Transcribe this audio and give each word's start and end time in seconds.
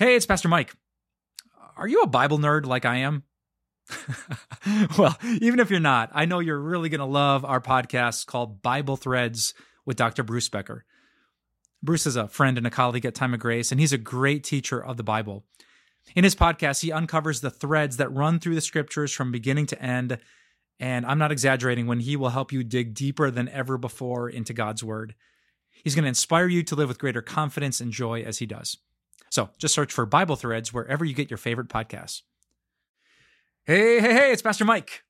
Hey, 0.00 0.16
it's 0.16 0.24
Pastor 0.24 0.48
Mike. 0.48 0.72
Are 1.76 1.86
you 1.86 2.00
a 2.00 2.06
Bible 2.06 2.38
nerd 2.38 2.64
like 2.64 2.86
I 2.86 3.00
am? 3.00 3.24
well, 4.96 5.14
even 5.42 5.60
if 5.60 5.70
you're 5.70 5.78
not, 5.78 6.08
I 6.14 6.24
know 6.24 6.38
you're 6.38 6.58
really 6.58 6.88
going 6.88 7.00
to 7.00 7.04
love 7.04 7.44
our 7.44 7.60
podcast 7.60 8.24
called 8.24 8.62
Bible 8.62 8.96
Threads 8.96 9.52
with 9.84 9.98
Dr. 9.98 10.22
Bruce 10.22 10.48
Becker. 10.48 10.86
Bruce 11.82 12.06
is 12.06 12.16
a 12.16 12.28
friend 12.28 12.56
and 12.56 12.66
a 12.66 12.70
colleague 12.70 13.04
at 13.04 13.14
Time 13.14 13.34
of 13.34 13.40
Grace, 13.40 13.70
and 13.70 13.78
he's 13.78 13.92
a 13.92 13.98
great 13.98 14.42
teacher 14.42 14.82
of 14.82 14.96
the 14.96 15.02
Bible. 15.02 15.44
In 16.16 16.24
his 16.24 16.34
podcast, 16.34 16.80
he 16.80 16.90
uncovers 16.90 17.42
the 17.42 17.50
threads 17.50 17.98
that 17.98 18.10
run 18.10 18.40
through 18.40 18.54
the 18.54 18.62
scriptures 18.62 19.12
from 19.12 19.30
beginning 19.30 19.66
to 19.66 19.82
end. 19.82 20.16
And 20.78 21.04
I'm 21.04 21.18
not 21.18 21.30
exaggerating 21.30 21.86
when 21.86 22.00
he 22.00 22.16
will 22.16 22.30
help 22.30 22.52
you 22.52 22.64
dig 22.64 22.94
deeper 22.94 23.30
than 23.30 23.50
ever 23.50 23.76
before 23.76 24.30
into 24.30 24.54
God's 24.54 24.82
word. 24.82 25.14
He's 25.84 25.94
going 25.94 26.04
to 26.04 26.08
inspire 26.08 26.48
you 26.48 26.62
to 26.62 26.74
live 26.74 26.88
with 26.88 26.98
greater 26.98 27.20
confidence 27.20 27.82
and 27.82 27.92
joy 27.92 28.22
as 28.22 28.38
he 28.38 28.46
does. 28.46 28.78
So 29.40 29.48
just 29.56 29.72
search 29.72 29.90
for 29.90 30.04
Bible 30.04 30.36
Threads 30.36 30.70
wherever 30.70 31.02
you 31.02 31.14
get 31.14 31.30
your 31.30 31.38
favorite 31.38 31.68
podcasts. 31.70 32.20
Hey, 33.64 33.98
hey, 33.98 34.12
hey, 34.12 34.32
it's 34.32 34.42
Pastor 34.42 34.66
Mike. 34.66 35.02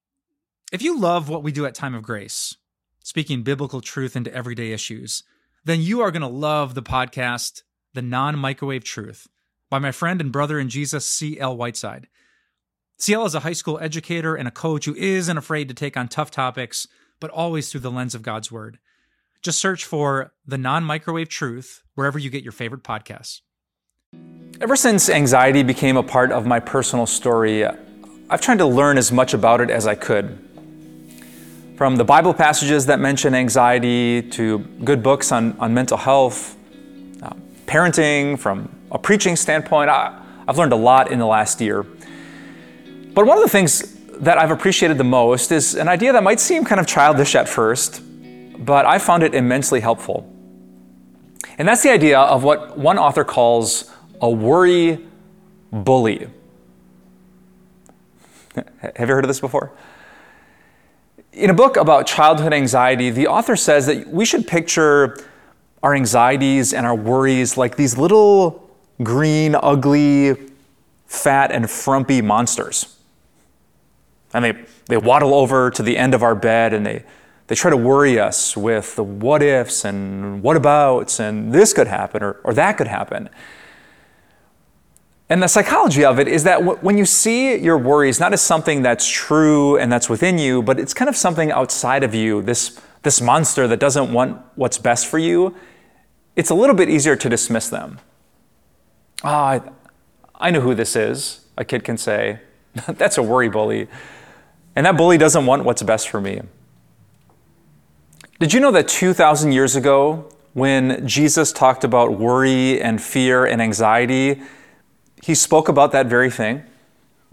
If 0.72 0.82
you 0.82 0.96
love 0.96 1.28
what 1.28 1.42
we 1.42 1.50
do 1.50 1.66
at 1.66 1.74
Time 1.74 1.96
of 1.96 2.04
Grace, 2.04 2.56
speaking 3.02 3.42
biblical 3.42 3.80
truth 3.80 4.14
into 4.14 4.32
everyday 4.32 4.70
issues, 4.70 5.24
then 5.64 5.80
you 5.80 6.00
are 6.00 6.12
going 6.12 6.22
to 6.22 6.28
love 6.28 6.76
the 6.76 6.82
podcast, 6.82 7.64
The 7.92 8.02
Non 8.02 8.38
Microwave 8.38 8.84
Truth, 8.84 9.26
by 9.68 9.80
my 9.80 9.90
friend 9.90 10.20
and 10.20 10.30
brother 10.30 10.60
in 10.60 10.68
Jesus, 10.68 11.04
C.L. 11.06 11.56
Whiteside. 11.56 12.06
CL 12.98 13.26
is 13.26 13.34
a 13.34 13.40
high 13.40 13.52
school 13.52 13.80
educator 13.82 14.36
and 14.36 14.46
a 14.46 14.52
coach 14.52 14.84
who 14.84 14.94
isn't 14.94 15.38
afraid 15.38 15.66
to 15.66 15.74
take 15.74 15.96
on 15.96 16.06
tough 16.06 16.30
topics, 16.30 16.86
but 17.18 17.32
always 17.32 17.68
through 17.68 17.80
the 17.80 17.90
lens 17.90 18.14
of 18.14 18.22
God's 18.22 18.52
Word. 18.52 18.78
Just 19.42 19.58
search 19.58 19.84
for 19.84 20.34
The 20.46 20.58
Non 20.58 20.84
Microwave 20.84 21.28
Truth 21.28 21.82
wherever 21.96 22.20
you 22.20 22.30
get 22.30 22.44
your 22.44 22.52
favorite 22.52 22.84
podcasts. 22.84 23.40
Ever 24.60 24.76
since 24.76 25.08
anxiety 25.08 25.62
became 25.62 25.96
a 25.96 26.02
part 26.02 26.30
of 26.32 26.44
my 26.44 26.60
personal 26.60 27.06
story, 27.06 27.64
I've 27.64 28.42
tried 28.42 28.58
to 28.58 28.66
learn 28.66 28.98
as 28.98 29.10
much 29.10 29.32
about 29.32 29.62
it 29.62 29.70
as 29.70 29.86
I 29.86 29.94
could. 29.94 30.38
From 31.78 31.96
the 31.96 32.04
Bible 32.04 32.34
passages 32.34 32.84
that 32.84 33.00
mention 33.00 33.34
anxiety 33.34 34.20
to 34.32 34.58
good 34.84 35.02
books 35.02 35.32
on, 35.32 35.58
on 35.58 35.72
mental 35.72 35.96
health, 35.96 36.58
uh, 37.22 37.30
parenting, 37.64 38.38
from 38.38 38.68
a 38.92 38.98
preaching 38.98 39.34
standpoint, 39.34 39.88
I, 39.88 40.22
I've 40.46 40.58
learned 40.58 40.74
a 40.74 40.76
lot 40.76 41.10
in 41.10 41.18
the 41.18 41.26
last 41.26 41.62
year. 41.62 41.82
But 43.14 43.24
one 43.24 43.38
of 43.38 43.42
the 43.42 43.48
things 43.48 43.96
that 44.18 44.36
I've 44.36 44.50
appreciated 44.50 44.98
the 44.98 45.04
most 45.04 45.52
is 45.52 45.74
an 45.74 45.88
idea 45.88 46.12
that 46.12 46.22
might 46.22 46.38
seem 46.38 46.66
kind 46.66 46.82
of 46.82 46.86
childish 46.86 47.34
at 47.34 47.48
first, 47.48 48.02
but 48.58 48.84
I 48.84 48.98
found 48.98 49.22
it 49.22 49.34
immensely 49.34 49.80
helpful. 49.80 50.30
And 51.56 51.66
that's 51.66 51.82
the 51.82 51.90
idea 51.90 52.20
of 52.20 52.44
what 52.44 52.76
one 52.76 52.98
author 52.98 53.24
calls 53.24 53.90
a 54.20 54.30
worry 54.30 55.06
bully. 55.72 56.28
Have 58.80 59.08
you 59.08 59.14
heard 59.14 59.24
of 59.24 59.28
this 59.28 59.40
before? 59.40 59.72
In 61.32 61.50
a 61.50 61.54
book 61.54 61.76
about 61.76 62.06
childhood 62.06 62.52
anxiety, 62.52 63.10
the 63.10 63.28
author 63.28 63.56
says 63.56 63.86
that 63.86 64.08
we 64.08 64.24
should 64.24 64.46
picture 64.46 65.16
our 65.82 65.94
anxieties 65.94 66.74
and 66.74 66.84
our 66.84 66.94
worries 66.94 67.56
like 67.56 67.76
these 67.76 67.96
little 67.96 68.68
green, 69.02 69.54
ugly, 69.54 70.36
fat, 71.06 71.50
and 71.50 71.70
frumpy 71.70 72.20
monsters. 72.20 72.96
And 74.34 74.44
they, 74.44 74.64
they 74.86 74.96
waddle 74.96 75.34
over 75.34 75.70
to 75.70 75.82
the 75.82 75.96
end 75.96 76.14
of 76.14 76.22
our 76.22 76.34
bed 76.34 76.72
and 76.72 76.84
they, 76.84 77.04
they 77.46 77.54
try 77.54 77.70
to 77.70 77.76
worry 77.76 78.18
us 78.18 78.56
with 78.56 78.94
the 78.96 79.02
what 79.02 79.42
ifs 79.42 79.84
and 79.84 80.42
what 80.42 80.56
abouts 80.56 81.18
and 81.18 81.52
this 81.52 81.72
could 81.72 81.88
happen 81.88 82.22
or, 82.22 82.32
or 82.44 82.54
that 82.54 82.76
could 82.76 82.86
happen. 82.86 83.28
And 85.30 85.40
the 85.40 85.46
psychology 85.46 86.04
of 86.04 86.18
it 86.18 86.26
is 86.26 86.42
that 86.42 86.58
w- 86.58 86.76
when 86.80 86.98
you 86.98 87.06
see 87.06 87.56
your 87.56 87.78
worries 87.78 88.18
not 88.18 88.32
as 88.32 88.42
something 88.42 88.82
that's 88.82 89.08
true 89.08 89.78
and 89.78 89.90
that's 89.90 90.10
within 90.10 90.38
you, 90.38 90.60
but 90.60 90.80
it's 90.80 90.92
kind 90.92 91.08
of 91.08 91.16
something 91.16 91.52
outside 91.52 92.02
of 92.02 92.16
you, 92.16 92.42
this, 92.42 92.80
this 93.02 93.20
monster 93.20 93.68
that 93.68 93.78
doesn't 93.78 94.12
want 94.12 94.42
what's 94.56 94.76
best 94.76 95.06
for 95.06 95.18
you, 95.18 95.54
it's 96.34 96.50
a 96.50 96.54
little 96.54 96.74
bit 96.74 96.90
easier 96.90 97.14
to 97.14 97.28
dismiss 97.28 97.68
them. 97.68 98.00
Ah, 99.22 99.60
oh, 99.64 99.72
I, 100.40 100.48
I 100.48 100.50
know 100.50 100.62
who 100.62 100.74
this 100.74 100.96
is, 100.96 101.46
a 101.56 101.64
kid 101.64 101.84
can 101.84 101.96
say. 101.96 102.40
that's 102.88 103.16
a 103.16 103.22
worry 103.22 103.48
bully. 103.48 103.86
And 104.74 104.84
that 104.84 104.96
bully 104.96 105.16
doesn't 105.16 105.46
want 105.46 105.64
what's 105.64 105.82
best 105.82 106.08
for 106.08 106.20
me. 106.20 106.40
Did 108.40 108.52
you 108.52 108.58
know 108.58 108.72
that 108.72 108.88
2,000 108.88 109.52
years 109.52 109.76
ago, 109.76 110.28
when 110.54 111.06
Jesus 111.06 111.52
talked 111.52 111.84
about 111.84 112.18
worry 112.18 112.80
and 112.80 113.00
fear 113.00 113.44
and 113.44 113.62
anxiety, 113.62 114.42
he 115.22 115.34
spoke 115.34 115.68
about 115.68 115.92
that 115.92 116.06
very 116.06 116.30
thing. 116.30 116.62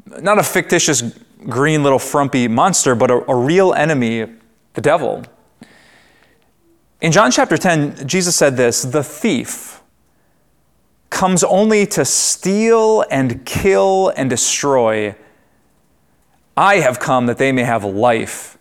Not 0.06 0.40
a 0.40 0.44
fictitious 0.44 1.02
green 1.50 1.84
little 1.84 2.00
frumpy 2.00 2.48
monster, 2.48 2.96
but 2.96 3.12
a, 3.12 3.30
a 3.30 3.36
real 3.36 3.74
enemy, 3.74 4.26
the 4.74 4.82
devil. 4.82 5.24
In 7.02 7.12
John 7.12 7.32
chapter 7.32 7.58
10, 7.58 8.08
Jesus 8.08 8.36
said 8.36 8.58
this 8.58 8.84
The 8.84 9.04
thief 9.04 9.82
comes 11.10 11.44
only 11.44 11.86
to 11.88 12.04
steal 12.04 13.04
and 13.10 13.46
kill 13.46 14.10
and 14.18 14.30
destroy. 14.30 15.16
I 16.56 16.78
have 16.78 17.00
come 17.00 17.28
that 17.28 17.38
they 17.38 17.52
may 17.52 17.64
have 17.64 17.84
life 17.84 18.58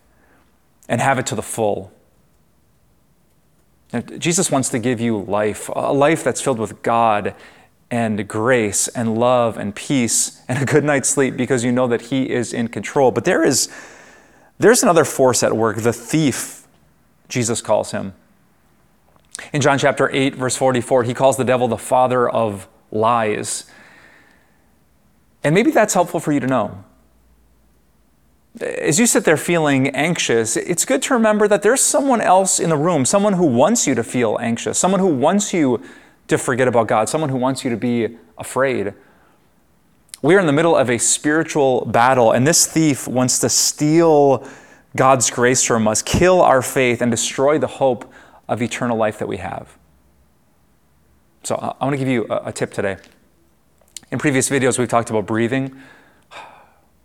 and 0.89 1.01
have 1.01 1.19
it 1.19 1.27
to 1.27 1.35
the 1.35 1.43
full. 1.43 1.93
Jesus 4.19 4.51
wants 4.51 4.69
to 4.71 4.79
give 4.79 5.01
you 5.01 5.23
life, 5.23 5.71
a 5.75 5.93
life 5.93 6.23
that's 6.23 6.41
filled 6.41 6.59
with 6.59 6.83
God 6.83 7.35
and 7.91 8.27
grace 8.27 8.89
and 8.89 9.17
love 9.17 9.57
and 9.57 9.75
peace 9.75 10.43
and 10.49 10.63
a 10.63 10.65
good 10.65 10.85
night's 10.85 11.09
sleep 11.09 11.37
because 11.37 11.65
you 11.65 11.73
know 11.73 11.87
that 11.87 12.03
He 12.03 12.31
is 12.31 12.53
in 12.53 12.69
control. 12.69 13.11
But 13.11 13.25
there 13.25 13.45
is 13.45 13.69
there's 14.59 14.83
another 14.83 15.05
force 15.05 15.43
at 15.43 15.55
work, 15.55 15.77
the 15.77 15.93
thief, 15.93 16.67
Jesus 17.29 17.61
calls 17.61 17.91
him. 17.91 18.15
In 19.53 19.61
John 19.61 19.79
chapter 19.79 20.11
8, 20.11 20.35
verse 20.35 20.57
44, 20.57 21.03
he 21.05 21.13
calls 21.13 21.37
the 21.37 21.45
devil 21.45 21.69
the 21.69 21.77
father 21.77 22.29
of 22.29 22.67
lies. 22.91 23.71
And 25.45 25.55
maybe 25.55 25.71
that's 25.71 25.93
helpful 25.93 26.21
for 26.21 26.33
you 26.33 26.41
to 26.41 26.47
know. 26.47 26.85
As 28.61 28.99
you 28.99 29.05
sit 29.05 29.25
there 29.25 29.37
feeling 29.37 29.91
anxious, 29.91 30.57
it's 30.57 30.87
good 30.87 31.03
to 31.03 31.15
remember 31.15 31.47
that 31.49 31.61
there's 31.61 31.83
someone 31.83 32.23
else 32.23 32.59
in 32.59 32.71
the 32.71 32.77
room, 32.77 33.05
someone 33.05 33.35
who 33.35 33.45
wants 33.45 33.87
you 33.87 33.95
to 33.95 34.03
feel 34.03 34.39
anxious, 34.41 34.79
someone 34.79 35.01
who 35.01 35.15
wants 35.15 35.53
you 35.53 35.83
to 36.29 36.39
forget 36.39 36.69
about 36.69 36.89
God, 36.89 37.09
someone 37.09 37.31
who 37.31 37.37
wants 37.37 37.65
you 37.65 37.71
to 37.71 37.77
be 37.77 38.17
afraid. 38.37 38.95
We 40.23 40.35
are 40.35 40.41
in 40.41 40.47
the 40.47 40.53
middle 40.53 40.77
of 40.77 40.91
a 40.91 40.99
spiritual 40.99 41.85
battle, 41.85 42.33
and 42.33 42.47
this 42.47 42.67
thief 42.67 43.07
wants 43.07 43.39
to 43.41 43.49
steal 43.49 44.47
God's 44.97 45.31
grace 45.31 45.63
from 45.63 45.87
us, 45.87 46.03
kill 46.03 46.41
our 46.41 46.63
faith, 46.63 47.03
and 47.03 47.11
destroy 47.11 47.59
the 47.59 47.67
hope 47.67 48.11
of 48.49 48.63
eternal 48.63 48.97
life 48.97 49.19
that 49.19 49.29
we 49.29 49.37
have. 49.37 49.77
So, 51.43 51.55
I 51.57 51.85
want 51.85 51.95
to 51.95 51.99
give 51.99 52.09
you 52.09 52.27
a, 52.29 52.53
tip 52.53 52.73
today. 52.73 52.97
In 54.11 54.19
previous 54.19 54.49
videos, 54.49 54.79
we've 54.79 54.89
talked 54.89 55.11
about 55.11 55.27
breathing. 55.27 55.81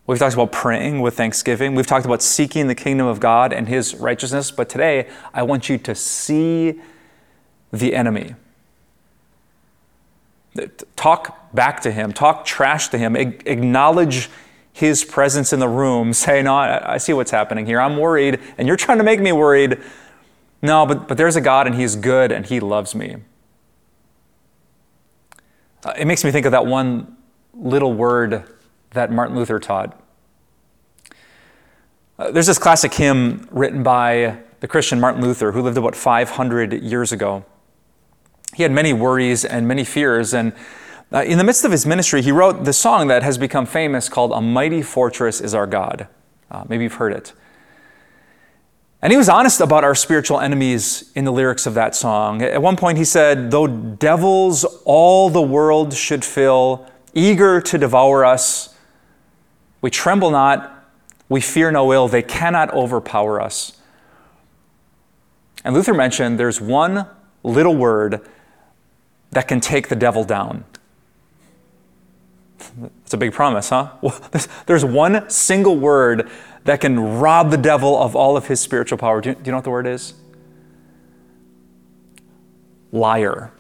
We've 0.08 0.18
talked 0.18 0.34
about 0.34 0.52
praying 0.52 1.02
with 1.02 1.16
thanksgiving. 1.16 1.76
We've 1.76 1.86
talked 1.86 2.06
about 2.06 2.24
seeking 2.24 2.68
the 2.68 2.76
kingdom 2.76 3.06
of 3.06 3.20
God 3.20 3.54
and 3.54 3.68
his 3.68 3.94
righteousness. 3.96 4.50
But 4.50 4.68
today, 4.68 5.10
I 5.34 5.44
want 5.44 5.70
you 5.70 5.78
to 5.80 5.94
see 5.94 6.82
the 7.72 7.94
enemy. 7.94 8.36
Talk 10.96 11.54
back 11.54 11.82
to 11.82 11.92
him, 11.92 12.12
talk 12.12 12.46
trash 12.46 12.90
to 12.90 12.98
him, 12.98 13.16
acknowledge 13.16 14.30
his 14.74 15.04
presence 15.04 15.54
in 15.54 15.60
the 15.60 15.68
room. 15.68 16.14
Say, 16.14 16.42
No, 16.42 16.56
I 16.56 16.98
see 16.98 17.14
what's 17.14 17.32
happening 17.32 17.66
here. 17.66 17.80
I'm 17.80 17.98
worried, 17.98 18.40
and 18.58 18.68
you're 18.68 18.78
trying 18.78 18.98
to 18.98 19.04
make 19.04 19.20
me 19.20 19.32
worried. 19.32 19.82
No, 20.62 20.86
but, 20.86 21.08
but 21.08 21.18
there's 21.18 21.36
a 21.36 21.42
God, 21.42 21.68
and 21.68 21.76
he's 21.76 21.96
good, 21.96 22.32
and 22.32 22.46
he 22.46 22.60
loves 22.60 22.94
me. 22.94 23.18
Uh, 25.84 25.94
it 25.98 26.06
makes 26.06 26.24
me 26.24 26.32
think 26.32 26.46
of 26.46 26.52
that 26.52 26.68
one 26.68 27.18
little 27.54 27.94
word 27.94 28.44
that 28.92 29.12
Martin 29.12 29.36
Luther 29.36 29.60
taught. 29.60 30.00
Uh, 32.20 32.30
there's 32.30 32.46
this 32.46 32.60
classic 32.60 32.94
hymn 32.94 33.48
written 33.50 33.82
by 33.82 34.38
the 34.60 34.68
Christian 34.68 35.00
Martin 35.00 35.22
Luther, 35.22 35.52
who 35.52 35.62
lived 35.62 35.78
about 35.78 35.96
500 35.96 36.84
years 36.84 37.12
ago. 37.12 37.44
He 38.56 38.64
had 38.64 38.72
many 38.72 38.94
worries 38.94 39.46
and 39.46 39.68
many 39.68 39.84
fears, 39.84 40.34
and 40.34 40.54
uh, 41.14 41.24
in 41.24 41.38
the 41.38 41.44
midst 41.44 41.66
of 41.66 41.72
his 41.72 41.86
ministry, 41.86 42.22
he 42.22 42.32
wrote 42.32 42.64
the 42.64 42.72
song 42.72 43.08
that 43.08 43.22
has 43.22 43.38
become 43.38 43.66
famous 43.66 44.08
called 44.08 44.32
A 44.32 44.40
Mighty 44.40 44.82
Fortress 44.82 45.42
is 45.42 45.54
Our 45.54 45.68
God. 45.68 46.08
Uh, 46.50 46.64
maybe 46.70 46.84
you've 46.84 46.94
heard 46.94 47.12
it. 47.12 47.34
And 49.02 49.12
he 49.12 49.18
was 49.18 49.28
honest 49.28 49.60
about 49.60 49.84
our 49.84 49.96
spiritual 49.96 50.40
enemies 50.40 51.12
in 51.16 51.26
the 51.26 51.32
lyrics 51.32 51.66
of 51.66 51.74
that 51.74 51.96
song. 51.96 52.42
At 52.42 52.62
one 52.62 52.78
point, 52.78 52.98
he 52.98 53.04
said, 53.04 53.52
Though 53.52 53.68
devils 53.68 54.64
all 54.86 55.30
the 55.30 55.42
world 55.42 55.94
should 55.94 56.24
fill, 56.24 56.88
eager 57.14 57.60
to 57.60 57.78
devour 57.78 58.24
us, 58.24 58.76
we 59.82 59.90
tremble 59.90 60.30
not, 60.30 60.86
we 61.28 61.42
fear 61.42 61.72
no 61.72 61.92
ill, 61.92 62.08
they 62.08 62.22
cannot 62.22 62.72
overpower 62.74 63.42
us. 63.42 63.74
And 65.64 65.74
Luther 65.74 65.94
mentioned 65.94 66.40
there's 66.40 66.62
one 66.62 67.08
little 67.44 67.76
word 67.76 68.22
that 69.32 69.48
can 69.48 69.60
take 69.60 69.88
the 69.88 69.96
devil 69.96 70.24
down. 70.24 70.66
It's 73.04 73.14
a 73.14 73.18
big 73.18 73.34
promise, 73.34 73.70
huh? 73.70 73.92
There's 74.66 74.86
one 74.86 75.30
single 75.30 75.78
word 75.78 76.30
that 76.64 76.80
can 76.80 77.20
rob 77.20 77.50
the 77.50 77.58
devil 77.58 78.02
of 78.02 78.16
all 78.16 78.38
of 78.38 78.48
his 78.48 78.60
spiritual 78.60 78.98
power. 78.98 79.20
Do 79.20 79.30
you, 79.30 79.36
do 79.36 79.42
you 79.46 79.52
know 79.52 79.58
what 79.58 79.64
the 79.64 79.72
word 79.72 79.88
is? 79.88 80.14
Liar. 82.92 83.52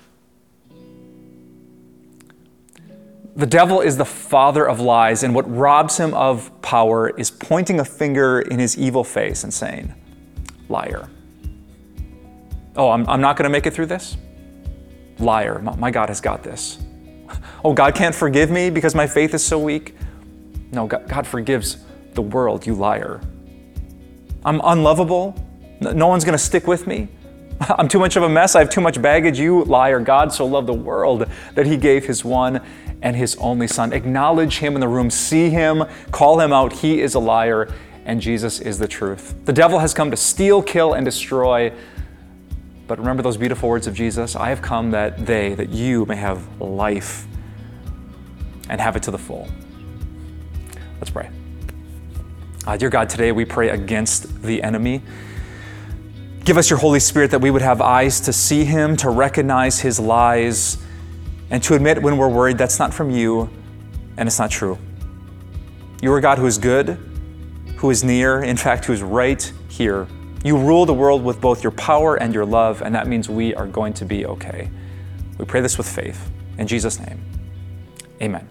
The 3.35 3.45
devil 3.45 3.79
is 3.81 3.97
the 3.97 4.05
father 4.05 4.67
of 4.67 4.79
lies, 4.81 5.23
and 5.23 5.33
what 5.33 5.49
robs 5.49 5.97
him 5.97 6.13
of 6.13 6.51
power 6.61 7.09
is 7.17 7.31
pointing 7.31 7.79
a 7.79 7.85
finger 7.85 8.41
in 8.41 8.59
his 8.59 8.77
evil 8.77 9.03
face 9.03 9.43
and 9.43 9.53
saying, 9.53 9.93
Liar. 10.69 11.09
Oh, 12.75 12.91
I'm, 12.91 13.07
I'm 13.07 13.21
not 13.21 13.37
going 13.37 13.45
to 13.45 13.49
make 13.49 13.65
it 13.65 13.73
through 13.73 13.87
this? 13.87 14.17
Liar. 15.21 15.59
My 15.59 15.91
God 15.91 16.09
has 16.09 16.21
got 16.21 16.43
this. 16.43 16.79
Oh, 17.63 17.73
God 17.73 17.95
can't 17.95 18.15
forgive 18.15 18.49
me 18.51 18.69
because 18.69 18.95
my 18.95 19.07
faith 19.07 19.33
is 19.33 19.43
so 19.43 19.59
weak? 19.59 19.95
No, 20.71 20.87
God, 20.87 21.07
God 21.07 21.27
forgives 21.27 21.77
the 22.13 22.21
world, 22.21 22.65
you 22.65 22.73
liar. 22.75 23.21
I'm 24.43 24.61
unlovable. 24.63 25.35
No 25.79 26.07
one's 26.07 26.25
going 26.25 26.37
to 26.37 26.43
stick 26.43 26.67
with 26.67 26.87
me. 26.87 27.07
I'm 27.61 27.87
too 27.87 27.99
much 27.99 28.15
of 28.15 28.23
a 28.23 28.29
mess. 28.29 28.55
I 28.55 28.59
have 28.59 28.69
too 28.69 28.81
much 28.81 29.01
baggage. 29.01 29.39
You 29.39 29.63
liar. 29.65 29.99
God 29.99 30.33
so 30.33 30.45
loved 30.45 30.67
the 30.67 30.73
world 30.73 31.29
that 31.53 31.65
he 31.65 31.77
gave 31.77 32.05
his 32.05 32.25
one 32.25 32.61
and 33.01 33.15
his 33.15 33.35
only 33.37 33.67
son. 33.67 33.93
Acknowledge 33.93 34.59
him 34.59 34.75
in 34.75 34.79
the 34.79 34.87
room, 34.87 35.09
see 35.09 35.49
him, 35.49 35.83
call 36.11 36.39
him 36.39 36.53
out. 36.53 36.71
He 36.71 37.01
is 37.01 37.15
a 37.15 37.19
liar, 37.19 37.71
and 38.05 38.21
Jesus 38.21 38.59
is 38.59 38.77
the 38.77 38.87
truth. 38.87 39.35
The 39.45 39.53
devil 39.53 39.79
has 39.79 39.93
come 39.93 40.11
to 40.11 40.17
steal, 40.17 40.61
kill, 40.61 40.93
and 40.93 41.05
destroy. 41.05 41.71
But 42.91 42.99
remember 42.99 43.23
those 43.23 43.37
beautiful 43.37 43.69
words 43.69 43.87
of 43.87 43.93
Jesus 43.93 44.35
I 44.35 44.49
have 44.49 44.61
come 44.61 44.91
that 44.91 45.25
they, 45.25 45.55
that 45.55 45.69
you 45.69 46.05
may 46.07 46.17
have 46.17 46.59
life 46.59 47.25
and 48.67 48.81
have 48.81 48.97
it 48.97 49.03
to 49.03 49.11
the 49.11 49.17
full. 49.17 49.47
Let's 50.99 51.09
pray. 51.09 51.29
Uh, 52.67 52.75
dear 52.75 52.89
God, 52.89 53.09
today 53.09 53.31
we 53.31 53.45
pray 53.45 53.69
against 53.69 54.41
the 54.41 54.61
enemy. 54.61 55.01
Give 56.43 56.57
us 56.57 56.69
your 56.69 56.79
Holy 56.79 56.99
Spirit 56.99 57.31
that 57.31 57.39
we 57.39 57.49
would 57.49 57.61
have 57.61 57.79
eyes 57.79 58.19
to 58.19 58.33
see 58.33 58.65
him, 58.65 58.97
to 58.97 59.09
recognize 59.09 59.79
his 59.79 59.97
lies 59.97 60.77
and 61.49 61.63
to 61.63 61.75
admit 61.75 62.01
when 62.01 62.17
we're 62.17 62.27
worried 62.27 62.57
that's 62.57 62.77
not 62.77 62.93
from 62.93 63.09
you 63.09 63.49
and 64.17 64.27
it's 64.27 64.37
not 64.37 64.51
true. 64.51 64.77
You 66.01 66.11
are 66.11 66.19
God 66.19 66.39
who 66.39 66.45
is 66.45 66.57
good, 66.57 66.99
who 67.77 67.89
is 67.89 68.03
near, 68.03 68.43
in 68.43 68.57
fact, 68.57 68.83
who 68.83 68.91
is 68.91 69.01
right 69.01 69.41
here. 69.69 70.09
You 70.43 70.57
rule 70.57 70.85
the 70.85 70.93
world 70.93 71.23
with 71.23 71.39
both 71.39 71.63
your 71.63 71.71
power 71.71 72.15
and 72.15 72.33
your 72.33 72.45
love, 72.45 72.81
and 72.81 72.95
that 72.95 73.07
means 73.07 73.29
we 73.29 73.53
are 73.53 73.67
going 73.67 73.93
to 73.93 74.05
be 74.05 74.25
okay. 74.25 74.69
We 75.37 75.45
pray 75.45 75.61
this 75.61 75.77
with 75.77 75.87
faith. 75.87 76.31
In 76.57 76.67
Jesus' 76.67 76.99
name, 76.99 77.23
amen. 78.21 78.47